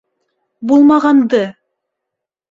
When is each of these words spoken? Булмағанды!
Булмағанды! 0.69 1.41